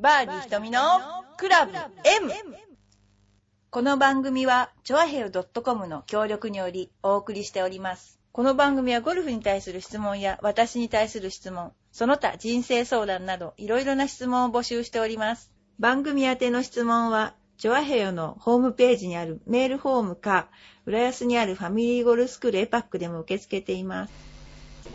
[0.00, 0.80] バーディー瞳の
[1.36, 2.30] クラブ M!
[3.68, 8.20] この番組は、チョアヘル .com の協力によりお送りしております。
[8.30, 15.50] この番組はゴルフに対する質問や私に対する質問、その他人生相談などいろいろな質問を募集しております。
[15.80, 20.46] 番組宛ての質問は、チョアヘヨのホームページにあるメールフォームか、
[20.86, 24.12] 浦安にあるファミリーゴルフスクールエパックでも受け付けています。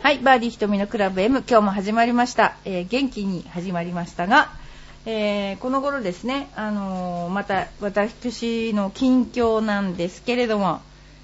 [0.00, 2.56] はい、バーディー瞳のクラブ M、今日も始まりました。
[2.64, 4.63] えー元気に始まりましたが、
[5.06, 10.80] えーこの頃ですね、あのーまた私の近況なんですけれども、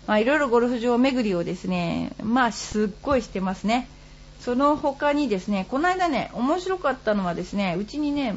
[0.07, 3.89] まあ、いろいろゴルフ場巡りをですね、まあ、すっごいしてますね。
[4.41, 8.37] その他にですね、この間ね、面白かったのはですね、うちにね、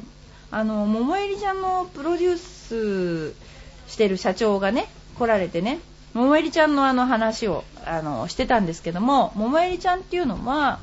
[0.52, 3.34] あの、桃入りちゃんのプロデュース
[3.92, 5.80] してる社長がね、来られてね、
[6.14, 10.80] 桃入りちゃんのあの話を、あの、してたんですけども、桃入りちゃんっていうのは、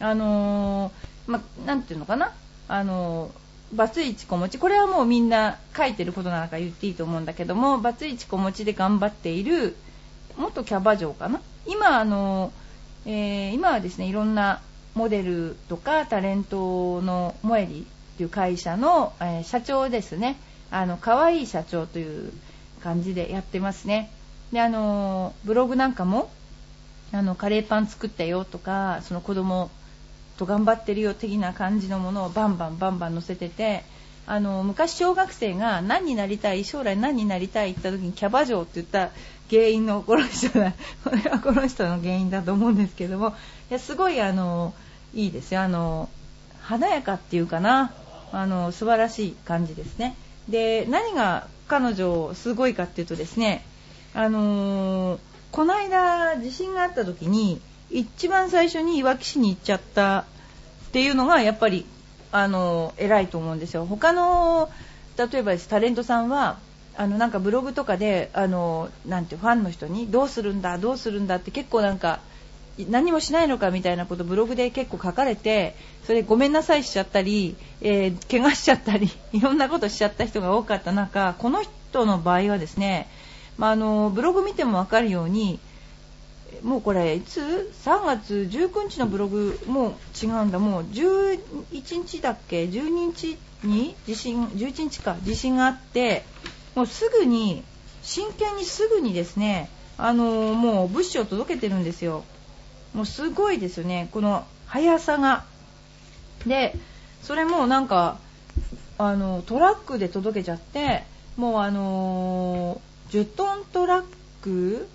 [0.00, 2.32] あのーま、なんていうのかな、
[2.68, 3.43] あのー
[3.74, 9.76] バツイチ子持ち、これはもうみんな書いてることなんか言っていいと思うんだけども、バツイチ子持ちで頑張っている、
[10.36, 11.40] 元キャバ嬢かな？
[11.66, 12.52] 今、あの、
[13.06, 14.60] えー今はですね、いろんな
[14.94, 20.36] モデルとかタレントのモエリっていう会社の、えー社長ですね。
[20.70, 22.32] あの、可愛い社長という
[22.82, 24.10] 感じでやってますね。
[24.52, 26.30] で、あの、ブログなんかも、
[27.12, 29.70] あの、カレーパン作ったよとか、その子供
[30.36, 33.84] と頑張ってるよ的な感じのものをバンバンバンバン載せてて、
[34.26, 39.10] あの、昔小学生が何になりたい、将来何になりたいって言った時にキャバ嬢って言った
[39.50, 43.34] 原因のこの人だ、これはこの人の原因だと思うんですけども、
[43.70, 44.74] いや、すごいあの、
[45.14, 45.60] いいですよ。
[45.60, 46.08] あの、
[46.62, 47.92] 華やかっていうかな、
[48.32, 50.16] あの、素晴らしい感じですね。
[50.48, 53.64] で、何が彼女すごいかっていうとですね、
[54.14, 55.18] あのー
[55.54, 61.86] この間地震があった時に一番最初にいわき市に行っちゃったっていうのがやっぱり
[62.32, 63.86] あの偉いと思うんですよ。
[63.86, 64.70] 他の
[65.16, 66.58] 例えばタレントさんは
[66.96, 72.20] あのなんかブログとかであのなんてファンの人にどうするんだどうするんだって結構なんか
[72.88, 83.08] 何もしないのかみたいなことブログで結構書かれてそれごめんなさいしちゃったり、えー怪我しちゃったり いろんなことしちゃった人が多かった中この人の場合はですね、
[83.58, 85.60] まあ、あのブログ見ても分かるように
[86.64, 90.58] もうこれいつ？3月19日のブログもう違うんだ。
[90.58, 91.38] もう11
[92.06, 95.16] 日だっけ？12日に地震11日か。
[95.22, 96.24] 地震があって
[96.74, 97.62] もうすぐに
[98.02, 102.24] 真剣にすぐにですねあのもう物資を届けてるんですよ。
[102.94, 104.08] もうすごいですよね。
[104.12, 105.44] この速さが。
[106.46, 106.74] で
[107.22, 108.18] それもなんか
[108.96, 111.04] あのトラックで届けちゃって
[111.36, 114.04] もうあの10トントラッ
[114.40, 114.88] ク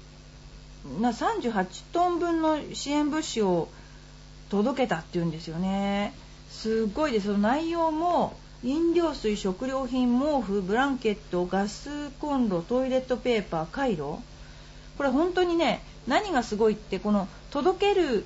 [1.00, 3.68] な38トン分の支援物資を
[4.50, 6.14] 届けたっていうんですよね。
[6.50, 7.28] すごいです。
[7.28, 14.22] その内容も飲料水食料品毛布ブランケットガスコンロトイレットペーパーカイロ。
[14.98, 18.26] これ本当にね何がすごいってこの届ける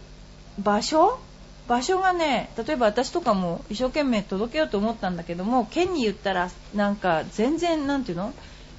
[0.58, 1.20] 場所？
[1.68, 8.34] 場所がね例えば私とかも一生懸命届けようと思ったんだけども県に言ったらなんか全然なんていうの？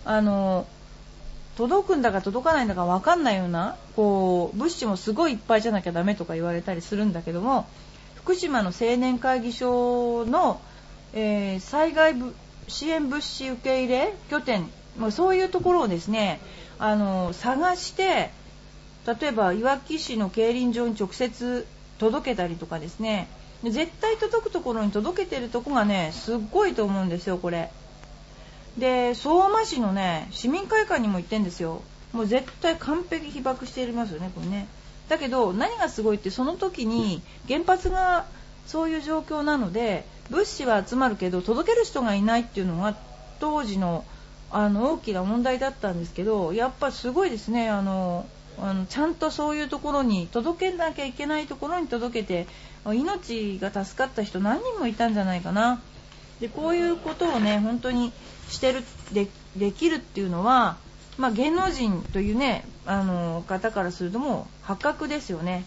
[0.04, 0.66] あの
[1.56, 7.66] 届くんだか届かないんだか分かんないようなこう物資もすごいいっぱいじゃなきゃダメとか言われたりするんだけども
[8.16, 10.60] 福島の青年会議所の、
[11.12, 12.14] えー災害
[12.66, 16.40] 支援物資受け入れ拠点もうそういうところをですね
[16.78, 18.30] あの探して
[19.06, 21.66] 例えばいわき市の競輪場に直接
[21.98, 23.28] 届けたりとかですね
[23.62, 27.70] 絶対届くところに届けてるとこがねすっごいと思うんですよこれ。
[28.78, 31.82] で相馬市のね市民会館にも行ってんですよ。
[32.12, 34.68] もう絶対完璧被爆していますよねこれね。
[35.08, 38.24] だけど何がすごいってその時に原発が
[38.66, 42.96] そういう状況なので物資は集まるけど届ける人がいないっていうのが
[43.40, 44.04] 当時の
[44.50, 48.24] あの大きな問題だったんですけどやっぱすごいですねあの
[48.58, 52.46] あのちゃんとそういうところに届けなきゃいけないところに届けて
[52.86, 55.80] 命が助かった人何人もいたんじゃないかな。
[56.40, 58.12] でこういうことをね本当に
[58.48, 58.82] してる
[59.12, 60.76] でできるっていうのは、
[61.18, 65.64] まあ、芸能人というねあの方からするともう破格ですよね。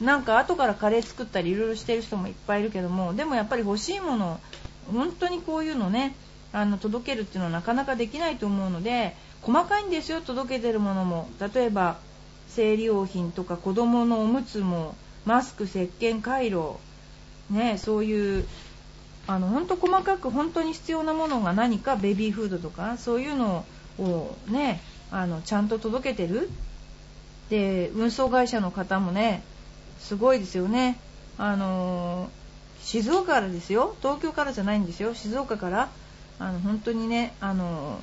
[0.00, 4.40] なんか後からカレー作ったりいろいろしてる人もいっぱいいるけどもでもやっぱり欲しいもの
[4.92, 6.16] 本当にこういうのね
[6.52, 11.28] あの届けるっていうのはなかなかできないと思うので細かいんですよ届けてるものも。
[11.54, 11.98] 例えば
[12.48, 14.94] 生理用品とか子供のおむつも
[15.24, 16.80] マスク石鹸カイロ
[17.50, 18.46] ねそういう
[19.26, 23.64] あの本当細かく本当に必要なものが何かベビーフードとかそういうの
[23.98, 24.80] をね
[25.10, 26.50] あのちゃんと届けてる。
[27.50, 29.42] で運送会社の方もね
[30.00, 30.98] すごいですよね。
[31.36, 32.30] あの
[32.80, 33.94] 静岡からですよ。
[34.00, 35.14] 東京からじゃないんですよ。
[35.14, 35.90] 静岡から
[36.38, 37.98] あの本当にねあの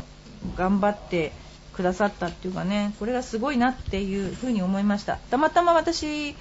[0.56, 1.34] 頑張って
[1.74, 5.18] くださったっていうかねこれがすごいなっていうふうに思いました。
[5.30, 6.36] たまたま私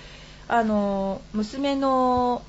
[0.48, 2.42] あの娘の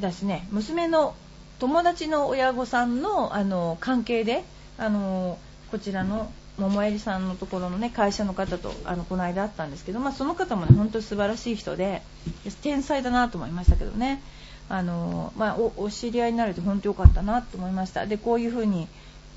[0.00, 1.14] ですね娘の
[1.58, 4.44] 友達の親御さんのあの関係で
[4.78, 5.38] あの
[5.70, 12.02] こちらの桃襟さんのところのね会社の方とあのこの間会ったんですけど、まあ、その方もね本当に素晴らしい人で
[12.62, 14.22] 天才だなと思いましたけどね。
[14.68, 18.06] あの、まあ、お知り合いになれて本当良かったなと思いました。
[18.06, 18.88] でこういうふうに、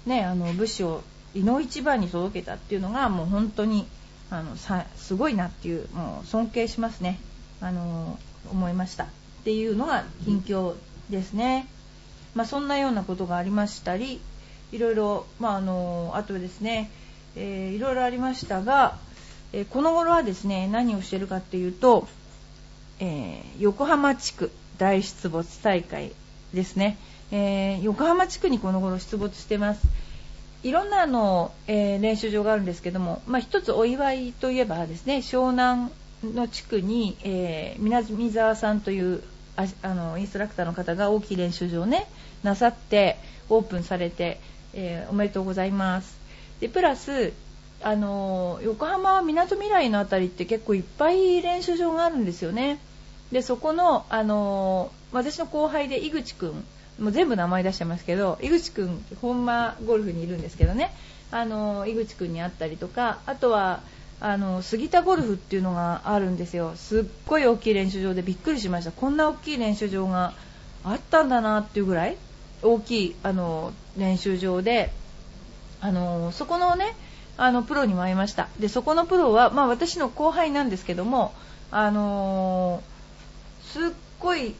[0.05, 1.03] ね、あの物資を
[1.33, 3.87] いの一番に届けたっていうのがもう本当に
[4.29, 7.19] あのさすごいなっていうもう尊敬しますね。
[7.61, 8.17] あの
[8.51, 9.07] 思いました。
[9.45, 10.73] っていうのが近況
[11.11, 11.67] ですね、
[12.33, 14.19] まあ、そんなようなことがありましたり
[14.71, 16.89] いろいろ、まあ、あのあとですね、
[17.35, 18.97] えー、いろいろありましたが、
[19.53, 22.07] えー、この頃はですね何をしてるかっていうと、
[22.99, 24.49] えー、横浜地区
[24.79, 26.11] 大出没大会
[26.51, 26.97] ですね、
[27.31, 29.87] え横浜地区にこの頃出没してます。
[30.63, 35.91] いろんなあの、え練習場があるんですけども、まあ、一つお祝いといえばですね湘南
[36.23, 39.21] の地区に、えー南沢さんという
[39.57, 42.07] ああのインストラクターの方が大きい練習場をね
[42.43, 43.17] なさって
[43.49, 44.39] オープンされて
[44.75, 46.17] えー、おめでとうございます。
[46.59, 47.33] でプラス
[47.81, 52.79] あの横浜みなとみらいの辺りって結構いっぱい練習場があるんですよね。
[53.31, 56.49] でそこのあの私の後輩で井口くん
[56.99, 60.93] もう全部名前出してますけど井口くん本間ゴルフにいるんですけどね
[61.31, 63.81] あの井口くんに会ったりとかあとは
[64.21, 66.73] あの杉田ゴルフっていうのがあるんですよ。
[66.75, 68.91] すっごい大きい練習場でびっくりしました。
[68.91, 70.33] こんな大きい練習場が
[70.83, 72.17] あったんだなっていうぐらい
[72.61, 74.91] 大きいあの練習場で
[75.81, 76.95] あのそこのね
[77.37, 78.47] あのプロにも会いました。
[78.59, 81.33] でそこのプロは、まあ、私の後輩なんですけども
[81.69, 82.81] あの
[83.63, 83.89] すっ
[84.19, 84.55] ごい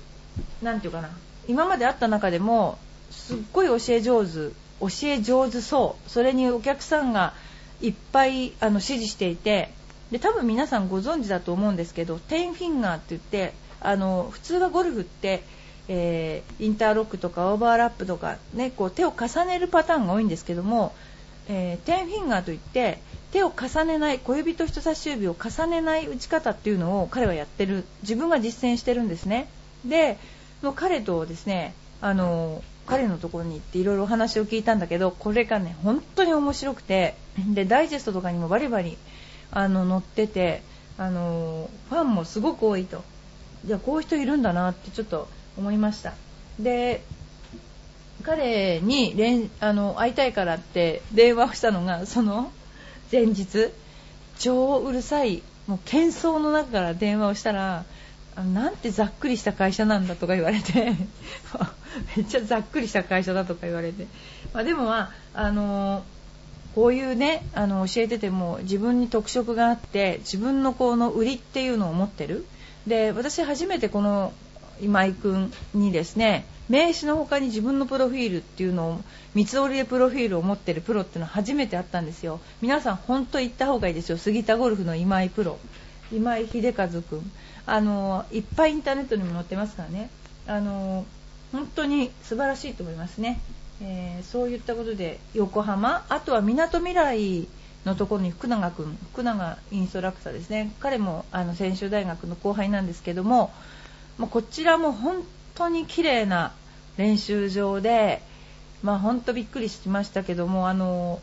[0.62, 1.10] なんていうかな
[1.48, 2.78] 今まで会った中でも
[3.12, 4.52] すっごい教え上手
[4.82, 6.10] 教え上手そう。
[6.10, 7.34] それにお客さんが
[7.82, 9.70] いっぱいあの支持していて
[10.12, 15.44] で多分皆さんご存知だと思うんですけどテンフィンガーって言ってあの普通はゴルフって
[15.88, 20.94] えー、インターロックとかオーバーラップとか、ね、こう手を重ねるパターンが多いんですけども、
[21.48, 23.00] えー、テンフィンガーといって
[23.32, 29.48] 手を重ねない小指と人差し指を重ねない打ち方っていうのを彼はやってる自分が実践してるんですね。
[29.86, 30.18] で
[30.76, 37.16] 彼とですねあの彼のところに行っていろいろお話を聞いたんだけどこれがね本当に面白くて
[37.54, 38.98] でダイジェストとかにもバリバリ
[39.52, 40.62] あの載ってて
[40.98, 43.04] あのファンもすごく多いと。
[43.66, 45.28] いやこういう人いるんだなってちょっと
[45.58, 46.14] 思いました。
[46.60, 47.04] で
[48.24, 52.52] 彼に連あの会いたいからって電話をしたのがその
[53.12, 53.72] 前日
[54.38, 57.86] 超うるさいもう喧騒の中から電話をしたら
[58.36, 60.94] なんてざっくりした会社なんだとか言われて
[62.16, 64.08] めっちゃざっくりした会社だとか言われて、
[64.54, 66.04] まあ、でもまああの
[66.74, 72.46] こういうねあの教えてても自分に特色があって自分のこの売りっていうのを持ってる。
[72.86, 74.32] で私初めてこの
[74.82, 79.02] 今井君にですね名刺の他に自分のプロフィールっていうのを
[79.34, 82.40] 三つ折りでプロフィールを持ってるプロっていうのは初めて会ったんですよ。
[82.62, 84.18] 皆さん本当行った方がいいですよ。
[84.18, 85.58] 杉田ゴルフの今井プロ。
[86.12, 87.04] 今井秀和君
[87.66, 90.10] あのいっぱいインターネットにも載ってますからね。
[90.48, 91.06] あの
[91.56, 93.40] 本当に素晴らしいと思いますね、
[93.82, 97.48] えー、そういったことで横浜あとはみなとみらい
[97.86, 100.74] のところに福永君福永インストラクターですね。
[100.80, 103.52] 彼もあの専修大学の後輩なんですけども
[104.18, 105.24] ま、こちらも本
[105.56, 106.54] 当に綺麗な
[106.98, 108.22] 練習場で、
[108.82, 111.20] まあ、本当びっくりしましたけどもあの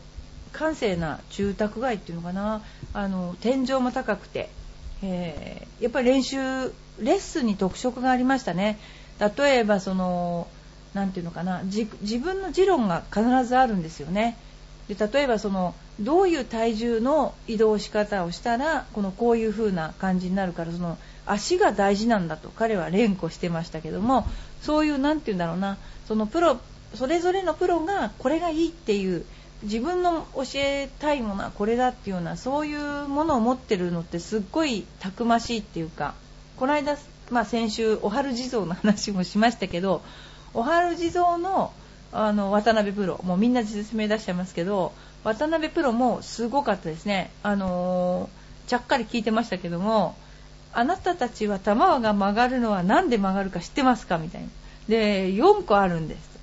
[0.51, 2.61] 閑静な住宅街っていうのかな。
[2.93, 4.49] あの天井も高くて、
[5.01, 6.37] えー、やっぱり練習
[6.99, 8.77] レッスンに特色がありましたね。
[9.35, 10.47] 例えばその
[10.93, 11.85] なていうのかな自
[12.19, 14.37] 分の持論が必ずあるんですよね。
[14.87, 24.27] で例えばそのどういう体重の移動し方をしたらこのこういう風な感じになるからその足が大事なんだと彼は連呼してましたけども
[24.61, 25.77] そういう何て言うんだろうな
[26.07, 26.59] そのプロ
[26.95, 29.25] それぞれのプロがこれがいいっていう
[29.63, 36.13] 自分の教えたいものはこれだっていうようなそういうものを持ってるのってすっごいたくましいっていうか
[36.57, 36.97] この間、
[37.29, 40.01] まあ、先週お春地蔵の話もしましたけど
[40.53, 41.71] お春地蔵の
[42.11, 50.15] あの渡辺プロもうみんな実名出しちゃいますけど渡辺プロもすごかったですね、あのー、ちゃっかり聞いてましたけども
[50.73, 54.47] あなたたちは玉が曲がるのは何で曲がるか知ってますかみたいな。
[54.89, 56.33] で、4個あるんです。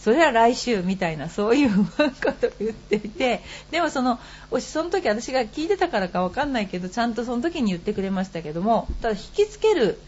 [0.00, 4.18] それは来週みたいな、そういうことを言っていて、でもその、
[4.60, 9.98] その時私が聞いてたからかわかんないけど、ちゃんとその時に言ってくれましたけども、ただ引きつける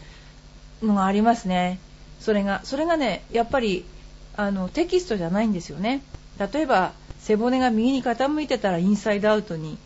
[0.83, 1.79] のがありますね。
[2.19, 3.85] それがそれがねやっぱり
[4.35, 6.01] あのテキストじゃないんですよね。
[6.37, 9.77] 例えば背骨が右に傾いてたらインサイドアウトに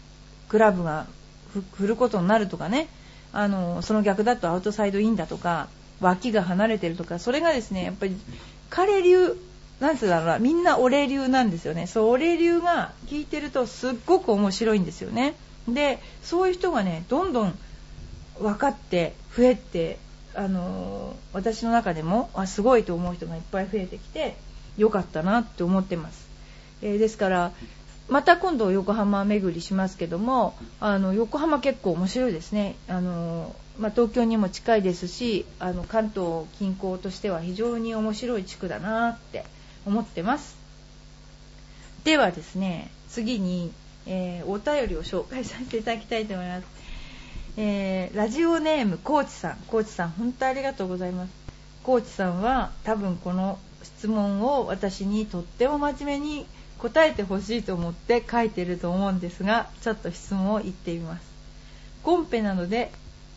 [0.49, 1.07] クラブが
[1.73, 2.87] 振ることになるとかね。
[3.35, 5.67] あのその逆だとアウトサイドインだとか
[5.99, 8.15] 脇が離れてるとかそれがですねやっぱり
[8.69, 9.35] 彼流
[9.79, 11.87] なんつうだろうなみんな俺流なんですよね。
[11.87, 15.35] そう俺流が聞いてるとすっごく面白いんですよね。
[15.67, 17.57] でそういう人がねどんどん
[18.39, 19.97] 分かって増えて
[20.35, 24.35] あの私の中でもあすごいと思う人がいっぱい増えてきて
[24.77, 26.27] よかったなって思ってます、
[26.81, 27.51] えー、ですから
[28.09, 32.75] また今度横浜巡りしますけどもあの横浜結構面白いですね。
[32.87, 39.45] あの、まあ、東京にも近いですしあの関東近郊としては非常に面白い地区だなって
[39.85, 40.57] 思ってます。
[42.03, 43.71] ではですね次に、
[44.05, 46.65] えー、お便りを紹介させていただきたいと思います、
[47.55, 49.57] えー、ラジオネームコーチさん。
[49.67, 51.31] コーチさん本当ありがとうございます。
[51.83, 56.45] コーチさんは多分この質問を私にとっても真面目に
[56.79, 61.23] 答えてほしいと思って書いてると思うんですがちょっと質問を言ってみます。
[62.01, 62.91] コンペなので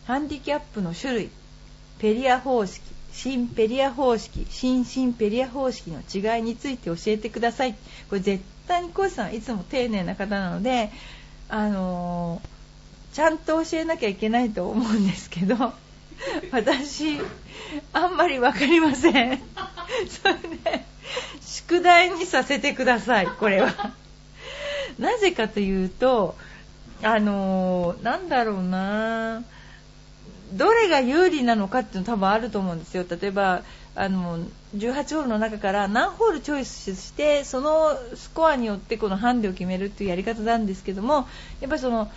[0.05, 1.29] ハンディキャップの種類
[1.99, 2.81] ペリア方式
[3.13, 7.73] 新ペリア方式新新ペリア方式の違いについて教えてください。
[8.09, 10.91] これ絶対にコーチさんはいつも丁寧な方なので
[11.49, 12.56] あのー、
[13.13, 15.73] ちゃんと教えなきゃいけないと思うんですけど
[16.51, 17.19] 私
[17.93, 19.39] あんまり分かりません。
[20.09, 20.33] それ
[20.63, 20.85] で
[21.41, 23.73] 宿題にさせてくださいこれは。
[24.99, 26.35] なぜかというと
[27.03, 29.43] あのー、なんだろうな
[30.53, 33.05] どれが有利なのかっていうの多分あると思うんですよ。
[33.09, 33.63] 例えば
[33.95, 34.39] あの
[34.75, 41.27] 18ホールの中から何ホールチョイスしてそのスコアによってこのハンデを決めるっていうやり方なんですけども
[41.61, 42.11] やっぱりその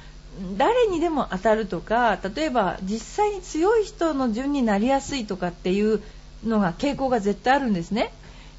[0.57, 6.03] 誰にでも当たるとか例えば実際に強い人の順になりやすいとかっていう
[6.45, 8.13] のが傾向が絶対あるんですね。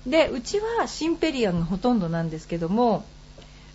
[0.05, 3.05] でうちはシンペリアがほとんどなんですけども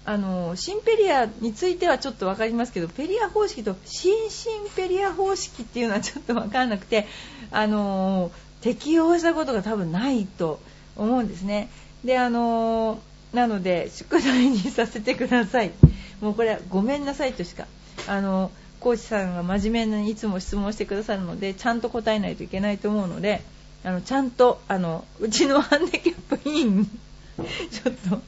[0.05, 7.07] あのシンペリアについてはちょっと分かりますけどペリア方式と新シンペリア方式っていうのはちょっと分からなくて
[7.51, 10.61] あの適用したことが多分ないと
[10.97, 11.69] 思うんですね。
[12.05, 13.01] であの
[13.33, 15.73] なので宿題にさせてください。
[16.21, 17.67] もうこれはごめんなさいとしか
[18.07, 23.43] あのコーチさんが真面目にいつも質問してくださるのでちゃんと答えないといけないと思うので
[23.85, 26.87] あのちゃんとあのうちのハンデキャップ委員に
[27.71, 28.21] ちょっと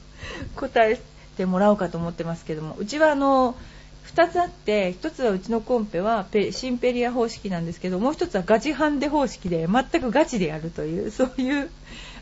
[0.55, 0.99] 答え
[1.37, 3.55] てもらおうかと思ってますけどもうちはあの
[4.15, 11.69] 2つあって1つはうちのコンペはシンペリア方式なんですけどもう1つはガチハンデ方式で全くガチでやるという そういう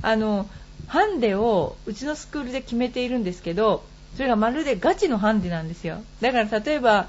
[0.02, 0.48] あの
[0.88, 3.84] ハンデをうちのスクールで決めているんですけど
[4.16, 6.02] それがまるでガチのハンデなんですよ。
[6.22, 7.08] だから例えば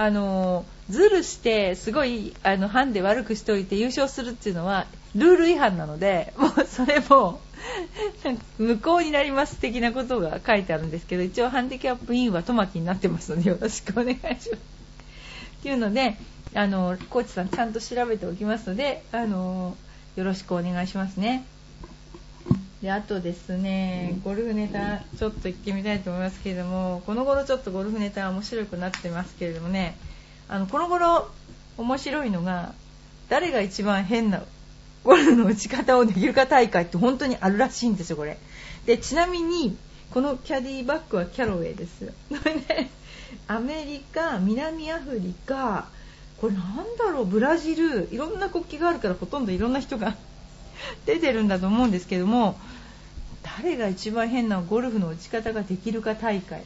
[0.00, 7.38] あのズルしてすごいあのハンデ悪くしておいて優勝するっていうのはルール違反なのでもうそれも
[8.56, 14.48] 無効になります的なことが書いてあるんですけど一応ハンディキャップインはトマキになってますのでよろしくお願いします。
[14.48, 14.56] っ
[15.64, 16.16] ていうので
[16.54, 19.76] あのコーチさんちゃんと調べておきますのであの
[20.16, 21.44] よろしくお願いしますね。
[22.82, 29.96] であとですねゴルフネタちょっと行ってみたいと思いますけれどもこの頃ちょっとゴルフネタ面白くなってますけれどもね
[30.48, 31.28] あのこの頃
[31.76, 32.72] 面白いのが
[33.28, 34.42] 誰が一番変な
[35.04, 38.38] ゴルフの打ち方をできるか大会って本当にあるらしいんですよこれ。
[38.86, 39.76] でちなみに
[40.10, 42.12] このキャディバッグはキャロウェイです。
[43.46, 45.88] アメリカ南アフリカ
[46.40, 50.16] これなんだろうブラジルいろんな国旗があるからほとんどいろんな人が
[51.06, 52.58] 出てるんだと思うんですけども
[53.42, 56.62] 誰が一番変なゴルフの打ち方ができるか大会。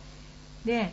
[0.65, 0.93] で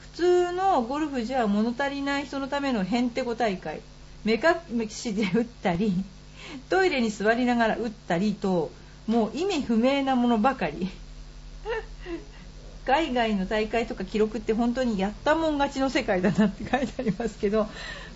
[0.00, 3.80] 普通のゴルフじゃ物足りない人のためのへんてこ大会。
[4.24, 5.94] 目隠しで打ったり
[6.68, 8.72] トイレに座りながら打ったりと
[9.06, 10.90] もう意味不明なものばかり。
[12.84, 17.66] 海外の大会とか記録って本当にやったもん勝ちの世界だなって書いてありますけど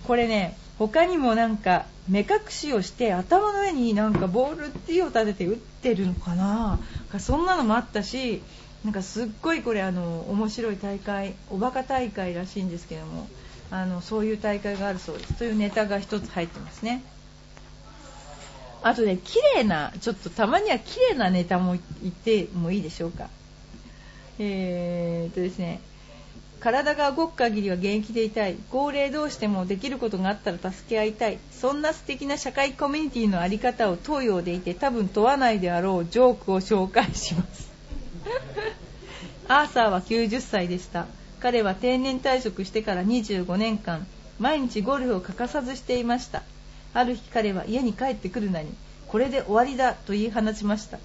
[0.07, 6.79] これね他にもなんか目隠しをして頭の上になんかボールティーを立てて打ってるのかな。
[7.19, 8.43] そんなのもあったし
[8.83, 13.29] なんかすっごいこれあの面白い大会おバカ大会らしいんですけども
[13.71, 15.35] あのそういう大会があるそうです。
[15.35, 17.03] というネタが1つ入ってますね。
[18.83, 23.29] あとね綺麗なちょっとたまには綺麗なネタも言ってもいいでしょうか。
[24.39, 25.83] えー、っとですね
[26.61, 28.57] 体が動く限りは現役でいたい。
[28.71, 31.39] 高齢同士でもできることがあったら助け合いたい。
[31.51, 36.07] そんな素敵な社会コミュニティの在り方を問うようでいて多分問わないであろう。
[36.07, 37.71] ジョークを紹介します。
[39.49, 41.07] アーサーは90歳でした。
[41.41, 44.07] 彼は定年退職してから25年間
[44.39, 46.43] 毎日ゴルフを欠かさずしていました。
[46.93, 48.69] ある日彼は家に帰ってくるなり
[49.07, 50.99] これで終わりだと言い放ちました。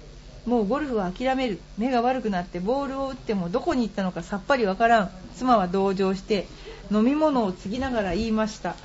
[0.46, 1.58] もうゴルフは諦める。
[1.76, 5.10] 目が悪くなってボールを打ってもどこに行ったのかさっぱりわからん。
[5.36, 6.46] 妻は同情して
[6.90, 8.76] 飲み物を継ぎながら言いました。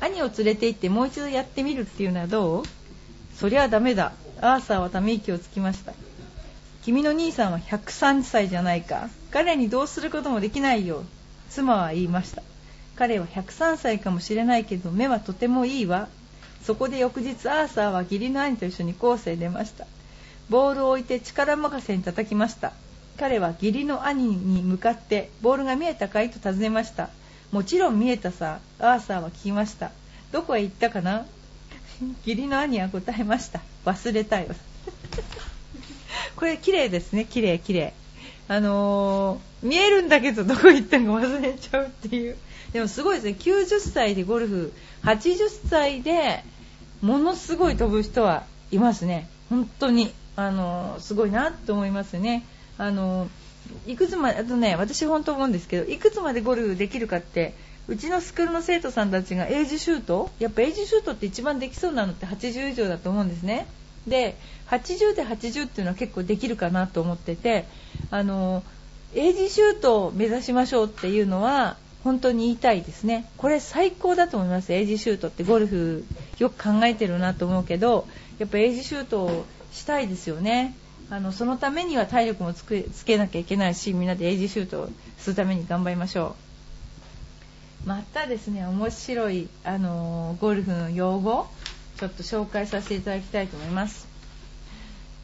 [0.00, 2.62] 兄を連れて行ってもう一度やってみるっていうのはどう？
[3.36, 4.12] そりゃダメだ。
[4.40, 5.94] アーサーはため息をつきました。
[6.82, 9.08] 君の兄さんは103歳じゃないか。
[9.30, 11.04] 彼にどうすることもできないよ。
[11.50, 12.42] 妻は言いました。
[12.96, 16.08] 彼は103歳かもしれないけど目はとてもいいわ。
[16.64, 19.86] そこで翌日アーサーは義理の兄と一緒にコースへ出ました。
[20.48, 22.72] ボールを置いて力任せに叩きました。
[23.18, 27.10] 彼は義理の兄に向かってボールが見えたかいと尋ねました。
[27.50, 29.90] もちろん見えたさアーサーは聞きました。
[30.32, 31.26] どこへ行ったかな？
[32.26, 33.60] 義理の兄は答えました。
[33.84, 34.48] 忘れたよ。
[36.36, 37.24] これ綺麗ですね。
[37.24, 37.94] 綺麗綺麗。
[38.48, 42.36] あのー、見えるんだけどどこ行ったか忘れちゃうっていう。
[42.72, 43.36] でもすごいですね。
[43.38, 44.72] 90歳でゴルフ
[45.02, 46.44] 80歳で
[47.00, 49.28] ものすごい飛ぶ人はいますね。
[49.48, 50.12] 本当に。
[50.36, 52.44] あの、すごいなと思いますね。
[52.78, 53.28] あの、
[53.86, 57.54] いくつまであとね私本当思うんですけどいくつまでゴルフできるかって
[57.88, 63.66] うちのスクールの生徒さんたちがエイジシュートやっぱエイジシュートって一番できそうなのって80以上だと思うんですね。
[64.06, 64.36] で
[64.68, 67.64] 80で80っていうのは結構できるかなと思ってて
[68.10, 68.62] あの
[69.14, 73.28] エイジシュートを目指しましょうっていうのは本当に言いたいですね。
[73.36, 74.72] これ最高だと思います。
[74.72, 76.04] エイジシュートってゴルフ
[76.38, 78.06] よく考えてるなと思うけど
[78.38, 80.74] やっぱエイジシュートをしたいですよね。
[81.08, 86.34] あのそのためには体力もつけなきゃいけないしみんなでエイジシュートをするために頑張りましょ
[87.84, 87.88] う。
[87.88, 91.46] またですね面白い、あのゴルフの用語
[91.98, 94.08] ちょっと紹介させていただきたいと思います。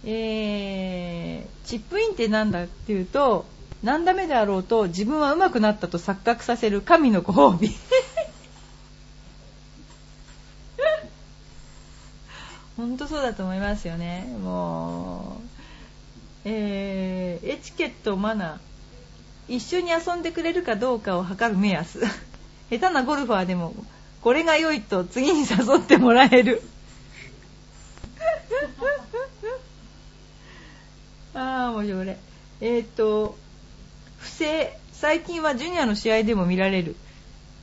[0.04, 3.44] えー、チップインって何だっていうと
[3.82, 7.75] 何ダメであろうと自分は上手くなったと錯覚させる神のご褒美。
[12.82, 14.26] 本当そうだと思いますよね。
[14.42, 15.40] も
[16.44, 19.54] う、えー、エチケットマナー。
[19.54, 22.00] 一緒に遊んでくれるかどうかを測る目安。
[22.70, 23.72] 下手なゴルファーでも
[24.20, 26.61] これが良いと次に誘ってもらえる。
[31.35, 32.09] ああ面白い。
[32.09, 32.16] え
[32.80, 33.38] っ、ー、と
[34.18, 34.76] 不正。
[34.92, 36.96] 最近はジュニアの試合でも見られる。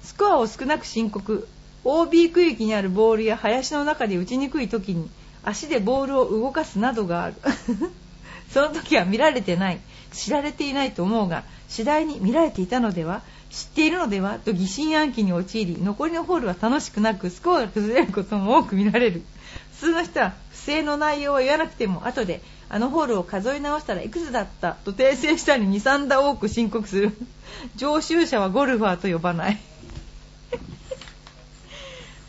[0.01, 1.45] スコアを少なく申告。
[1.83, 5.09] OB 区域にあるボールや林の中で打ちにくい時に
[5.43, 7.35] 足でボールを動かすなどがある。
[8.51, 9.79] その時は見られてない。
[10.11, 19.21] 知られていないと思うが次第に見られていたのでは知っているのではと疑心暗鬼に陥り残りのホールは楽しくなくスコアが崩れることも多く見られる。
[19.79, 24.73] 普通の人は不正の内容を言わなくても後であのホールを数え直したらいくつだった？
[24.83, 27.15] と訂正したり23打多く申告する。
[27.77, 29.59] 常習者はゴルファーと呼ばない。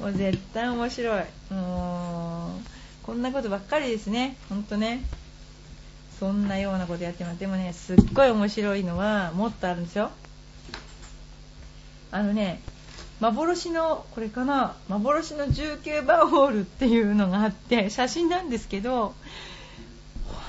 [0.00, 1.24] もう絶対面白い。
[1.52, 4.36] もうこんなことばっかりですね。
[4.48, 5.02] ほんとね。
[6.18, 7.40] そんなようなことやってます。
[7.40, 10.10] でもねすっごい面白いのはもっとあるんですよ。
[12.12, 12.60] あのね
[13.20, 14.76] 幻のこれかな？
[14.88, 19.14] 幻の19番ホールっていうのがあって写真なんですけど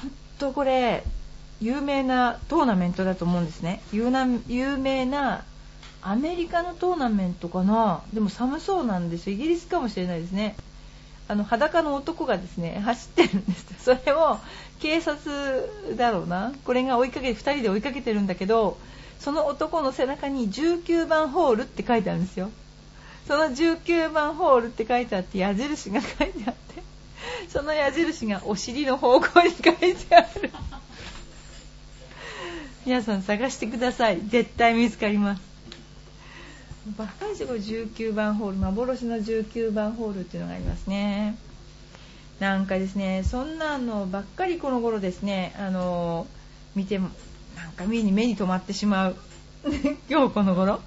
[0.01, 1.03] 本当これ
[1.61, 3.81] 有名なトーナメントだと思うんですね。
[3.93, 4.09] 有
[4.77, 5.45] 名な
[6.03, 8.01] アメリカのトーナメントかな？
[8.13, 9.35] でも寒そうなんですよ。
[9.35, 10.55] イギリスかもしれないですね。
[11.27, 13.65] あの裸の男がですね走ってるんです。
[13.83, 14.37] それを
[14.79, 16.53] 警察だろうな。
[16.65, 18.77] これが追いかけ2人で追いかけてるんだけど
[19.19, 22.49] その男の背中に19番ホールって書いてあるんですよ。
[23.27, 26.81] その19番ホールって書いてあって矢印が書いてあって
[27.47, 30.51] その矢印がお尻の方向に書いてある。
[32.85, 34.19] 皆さん探してください。
[34.25, 35.50] 絶対見つかります。
[36.97, 41.37] バカイジゴ19番ホール幻の19番ホールっていうのがありますね。
[42.39, 46.25] なんかですねそんなのばっかりこの頃ですねあの
[46.75, 47.11] 見てなん
[47.75, 49.15] か目に目に留まってしまう。
[50.09, 50.81] 今日この頃。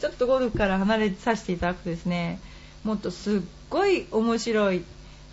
[0.00, 2.40] ちょっとゴルフから離れさせていただくとですね
[2.82, 3.40] もっとすっ
[3.70, 4.82] ごい面白い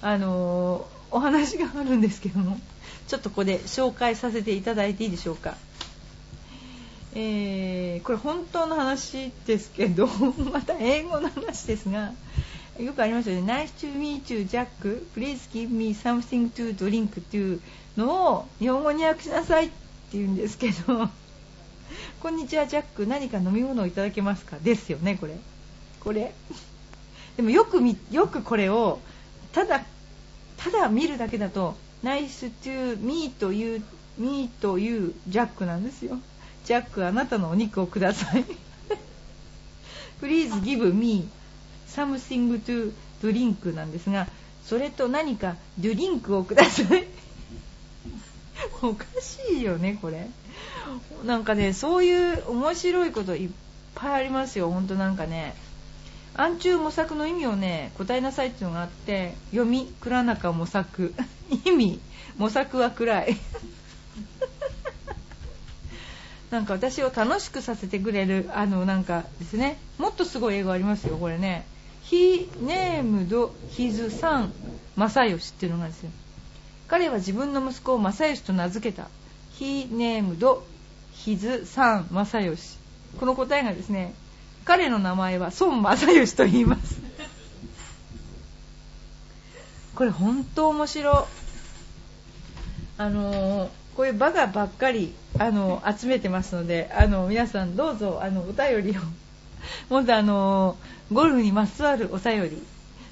[0.01, 2.59] あのお話があるんですけども
[3.07, 5.55] ちょっとここで紹介させていただいていいでしょうか
[7.15, 10.07] えー、これ本当の話ですけど
[10.53, 12.11] また英語の話ですが
[12.79, 14.67] よくありますよね Nice to meet you, Jack.
[15.15, 17.59] Please give me something to drink っていう
[17.97, 19.73] のを日本語に訳しなさいって
[20.13, 21.09] 言うんですけど
[22.21, 23.07] こんにちは、ジャック。
[23.07, 24.57] 何か飲み物をいただけますか？
[24.61, 25.35] ですよね、これ。
[25.99, 26.33] これ？
[27.35, 28.99] でもよくみ、よくこれを、
[29.53, 29.83] ただ、
[30.57, 33.81] ただ見るだけだと、Nice to meet you,
[34.19, 36.19] meet you, ジャックなんですよ。
[36.65, 38.45] ジャック、あなたのお肉をください。
[40.21, 41.27] Please give me
[41.87, 44.27] something to drink なんですが、
[44.65, 47.07] それと何かドリンクをください。
[48.81, 50.27] おかしいよねこれ。
[51.25, 53.49] なんかねそういう面白いこといっ
[53.95, 54.69] ぱいありますよ。
[54.69, 55.55] ほんとなんかね。
[56.35, 61.13] 暗中模索の意味をね答えなさいっていうのがあって読み蔵中模索。
[61.65, 61.99] 意味
[62.37, 63.37] 模索は暗い。
[66.51, 71.65] なんか私を楽しくさせてくれるあのなんかですねもっとすごい英語ありますよこれね。
[72.09, 74.49] He named his son
[74.97, 76.11] 正義っていうのがあるんですよ。
[76.87, 79.09] 彼は自分の息子を正義と名付けた。
[79.59, 80.39] He named
[81.13, 82.77] his son 正義
[83.19, 84.15] この答えがですね
[84.65, 86.99] 彼の名前は孫正義と言います。
[89.93, 91.27] これ本当面白
[92.97, 99.01] あのーこういうバカばっかりあの集めてますのであの皆さんどうぞあのお便りを。
[99.89, 100.77] もっとあの
[101.11, 102.63] ゴルフにまつわるお便り。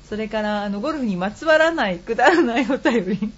[0.08, 3.34] それからあのゴルフにまつわらないくだらないお便り。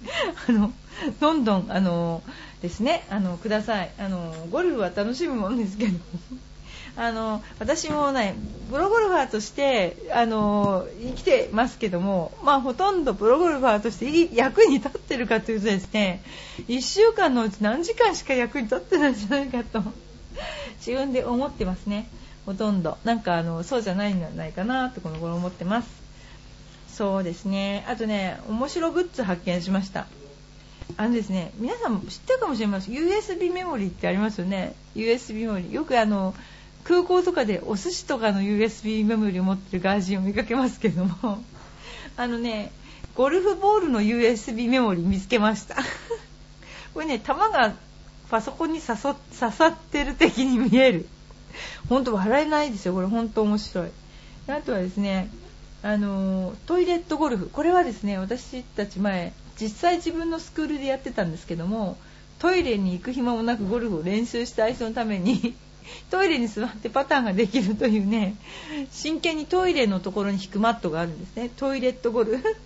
[0.48, 0.72] あの
[1.20, 2.22] どんどんあの
[2.62, 3.04] ですね。
[3.10, 3.90] あのください。
[3.98, 5.98] あのゴルフは楽しむもんですけど。
[6.96, 8.34] あの私もね
[8.70, 16.22] プロゴルファーとしてあの生きてますけども、まあ、ほとんどプロゴルファーとして役に立ってるかというとですね
[16.68, 19.82] 1週間のうち何時間しか役に立ってないんじゃないかと
[20.78, 22.08] 自分で思ってますね。
[22.46, 22.98] ほとんど。
[23.04, 25.88] なんかあのそうじゃないんじゃないかなとこの頃思ってます。
[26.88, 27.84] そうですね。
[27.88, 30.06] あとね面白グッズ発見しました。
[30.96, 32.94] あのですね皆さんも知ってるかもしれません。
[32.94, 34.74] USB メモリーってありますよね。
[34.94, 35.72] USB メモリー。
[35.72, 36.34] よくあの
[36.84, 41.42] 空港とかでお寿司とかの USB メモリを持ってるガージンを見かけますけども
[42.16, 42.72] あのね
[43.14, 45.76] ゴルフボールの USB メモリ見つけました。
[46.94, 47.74] これね球が
[48.30, 49.10] パソコンに刺さ
[49.66, 51.06] ってる的に見える。
[51.88, 53.06] 本当笑えないですよこれ。
[53.06, 53.90] 本当面白い。
[54.48, 55.28] あとはですね
[55.82, 57.48] あのトイレットゴルフ。
[57.48, 61.98] これはですね私たち前実際自分のスクールでやってたんですけども
[62.38, 65.54] トイレに行く暇もなくゴルフを練習したい人のために
[66.10, 68.34] トイレに座ってパターンができるというね
[68.90, 71.50] 真剣にトイレのところに引くマットがあるんですね。
[71.56, 72.38] トイレットゴル。
[72.38, 72.56] フ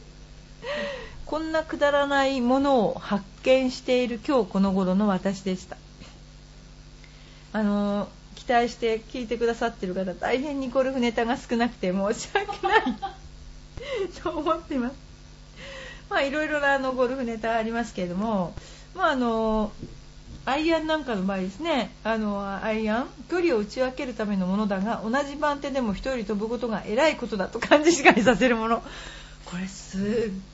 [1.27, 5.77] こんなくだらないものを発見している今日この頃の私でした。
[7.53, 12.83] あの期待して聞いてくださってる方大変にゴルフネタが少なくて申し訳ない。
[14.23, 14.95] と思ってます。
[16.11, 18.55] まあいろいろなあのゴルフネタありますけれども
[18.95, 19.73] まああの
[20.47, 21.91] アイアンなんかの場合ですね。
[22.05, 23.09] あのアイアン？
[23.31, 28.83] 距離を打ち分けるためのものだが同じ番手でも1人飛ぶことが偉いことだと勘違いさせるもの。
[29.47, 30.01] これすっ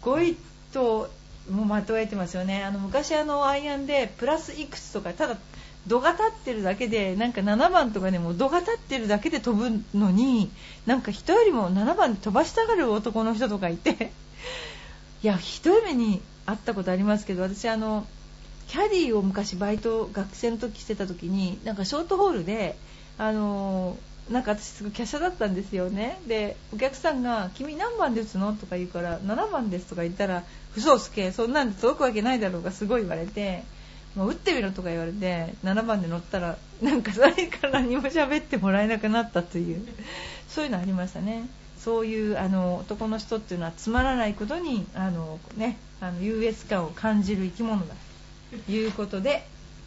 [0.00, 0.37] ごい
[0.72, 1.11] と
[1.50, 2.62] もうまとえてますよね。
[2.62, 5.37] あの昔あのアイアンでプラスいくつとかただ
[5.87, 10.50] 度が立ってるだけでなんか7番とかでも度が立ってるだけで飛ぶのに
[10.87, 14.12] なんか人よりも7番で飛ばしたがる男の人とかいて。
[15.22, 18.07] いやひどい目にあったことありますけど私あの
[18.71, 22.77] キャディーを昔バイト学生の時してた時になんかショートホールで
[23.19, 23.97] あの
[24.31, 26.21] なんか私すごい華奢だったんですよね。
[26.29, 30.45] でお客さんが「君何番ですの?」とか言うから「7番です」とか言ったら
[30.79, 33.65] 「嘘つけそんなんで届くわけないだろうがすごい言われて
[34.15, 39.85] 「もう打ってみろ」とか言われて7番で乗ったらなんかそれから何も喋ってもらえなくなったという
[40.49, 41.49] そういうのありましたね。
[41.83, 47.95] そういうあの男の人っていうのはつまらないことにあの、ね、あの優越感を感じる生き物だ
[48.69, 49.45] いうことで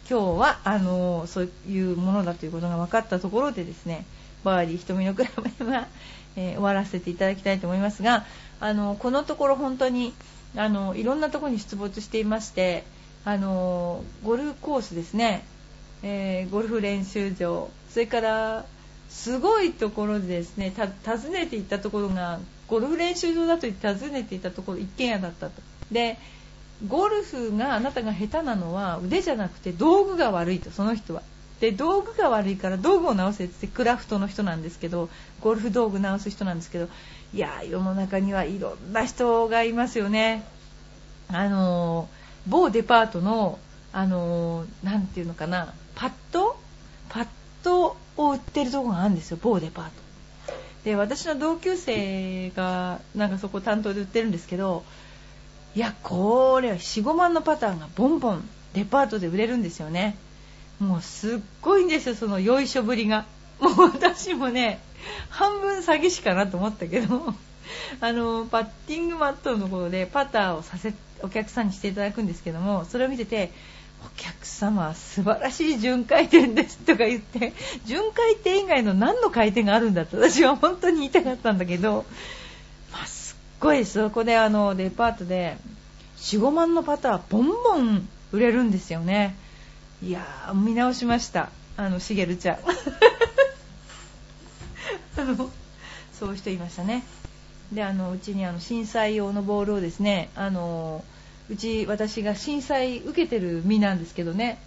[0.08, 4.04] 今日はあのそういうものだということが分かったところでですね
[4.44, 5.88] バーディー瞳のクラブは、
[6.36, 8.24] えー、終わらせていただきたいと思いますが
[8.60, 10.12] あのこのところ本当に
[10.56, 12.84] あのいろんなところに出没していまして
[13.24, 15.44] あのゴルフコースですね、
[16.02, 18.64] えー、ゴルフ練習場それから
[19.08, 20.72] すごいところでですね
[21.04, 25.62] 訪ねていったところがゴルフ練習場だと言って訪ねていたところ一軒家だったと。
[25.92, 26.18] で
[26.86, 31.22] ゴルフがあなたが下手なのは腕じゃなくて道具が悪いとその人は。
[31.60, 35.08] で道具が悪いから道具を直せってクラフトの人なんですけど
[35.40, 36.88] ゴルフ道具直す人なんですけど
[37.32, 40.44] いや世の中にはいろんな人がいますよね。
[41.28, 42.08] あの
[42.46, 43.58] 某デパートの
[43.92, 46.56] あの何て言うのかなパッド？
[47.08, 47.26] パッ
[47.62, 49.92] ドを売ってるとこがあるんですよ某デパート。
[50.84, 54.84] で私の同級生がなんかそこ担当で売ってるんですけど
[55.74, 60.16] いやこれは45万のパターンがボンボンデパートで売れるんですよね。
[60.80, 63.26] もうすっごいんですよそのよいしょぶりが。
[63.60, 64.80] もう私もね
[65.30, 67.34] 半分詐欺師かなと思ったけど
[68.00, 73.52] あのパッティングマットのところでパターをさせお客さんにしていただくんですけどもそれを見てて
[74.04, 77.52] お客様素晴らしい巡回転ですとか言って
[77.84, 82.04] 巡回転以外の何の回転があるんだって私は本当に言いたかったんだけど、
[83.64, 85.56] ごいそこであのデパートで
[86.18, 89.34] 45万のパターボンボン売れるんですよね。
[90.02, 91.48] いやー見直しました。
[91.78, 92.58] あのしげるちゃん。
[95.16, 95.48] あの
[96.12, 97.04] そういう人いましたね。
[97.72, 101.02] であのうちにあの震災用のボールをですねあの
[101.48, 104.58] うち私が震災受けてる身なんですけどね。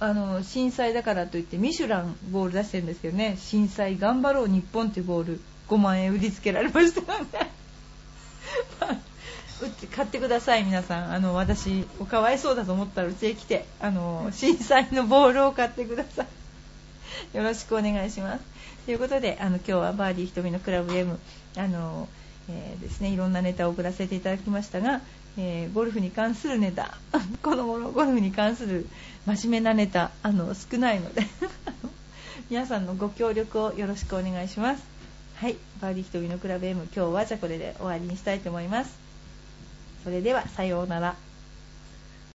[0.00, 3.38] あの震災だからといってミシュランボール出してるんですけどね。
[3.40, 7.53] 震災頑張ろう日本っていうボール5万円売りつけられましたのでうち
[9.94, 11.12] 買ってください皆さん。
[11.12, 17.36] あの私おかわいそうだと思ったらうちへ来てあの震災のボールを買ってください。
[17.36, 18.44] よろしくお願いします。
[18.84, 21.18] ということであの今日はバーディー瞳のクラブ M
[21.56, 22.08] あの、
[22.50, 25.00] えー、ですねいろんなネタを送らせていただきましたが、
[25.38, 26.98] えー、ゴルフに関するネタ
[27.42, 28.86] このゴルフに関する
[29.26, 31.22] 真面目なネタあの少ないので
[32.50, 34.93] 皆さんのご協力をよろしくお願いします。
[35.36, 38.96] はいバーディー瞳のクラブ M 今日はじゃあこれで終わりにしたいと思います。
[40.04, 41.16] それではさようなら。